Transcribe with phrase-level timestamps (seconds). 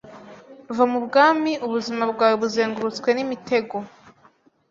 [0.75, 3.75] va mu bwami ubuzima bwawe buzengurutswe nimitego